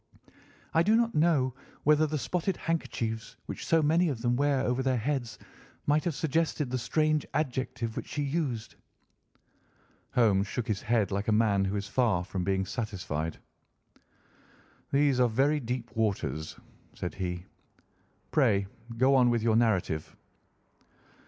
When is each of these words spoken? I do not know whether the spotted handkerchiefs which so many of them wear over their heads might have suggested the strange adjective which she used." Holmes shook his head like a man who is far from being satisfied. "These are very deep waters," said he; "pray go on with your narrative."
I 0.73 0.81
do 0.81 0.95
not 0.95 1.13
know 1.13 1.53
whether 1.83 2.07
the 2.07 2.17
spotted 2.17 2.57
handkerchiefs 2.57 3.37
which 3.45 3.63
so 3.67 3.83
many 3.83 4.09
of 4.09 4.19
them 4.23 4.35
wear 4.35 4.61
over 4.61 4.81
their 4.81 4.97
heads 4.97 5.37
might 5.85 6.05
have 6.05 6.15
suggested 6.15 6.71
the 6.71 6.77
strange 6.79 7.23
adjective 7.35 7.95
which 7.95 8.07
she 8.07 8.23
used." 8.23 8.73
Holmes 10.15 10.47
shook 10.47 10.67
his 10.67 10.81
head 10.81 11.11
like 11.11 11.27
a 11.27 11.31
man 11.31 11.65
who 11.65 11.75
is 11.75 11.87
far 11.87 12.23
from 12.23 12.43
being 12.43 12.65
satisfied. 12.65 13.37
"These 14.91 15.19
are 15.19 15.29
very 15.29 15.59
deep 15.59 15.95
waters," 15.95 16.55
said 16.95 17.13
he; 17.13 17.45
"pray 18.31 18.65
go 18.97 19.13
on 19.13 19.29
with 19.29 19.43
your 19.43 19.55
narrative." 19.55 20.15